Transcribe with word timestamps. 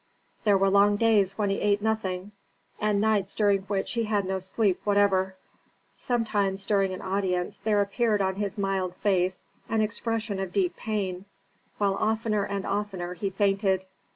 There 0.45 0.57
were 0.57 0.71
long 0.71 0.95
days 0.95 1.37
when 1.37 1.51
he 1.51 1.61
ate 1.61 1.79
nothing, 1.79 2.31
and 2.79 2.99
nights 2.99 3.35
during 3.35 3.61
which 3.67 3.91
he 3.91 4.05
had 4.05 4.25
no 4.25 4.39
sleep 4.39 4.81
whatever. 4.83 5.35
Sometimes 5.95 6.65
during 6.65 6.91
an 6.91 7.03
audience, 7.03 7.59
there 7.59 7.81
appeared 7.81 8.19
on 8.19 8.37
his 8.37 8.57
mild 8.57 8.95
face 8.95 9.45
an 9.69 9.79
expression 9.81 10.39
of 10.39 10.51
deep 10.53 10.75
pain, 10.75 11.25
while 11.77 11.93
oftener 11.93 12.43
and 12.45 12.65
oftener, 12.65 13.13
he 13.13 13.29
fainted. 13.29 13.85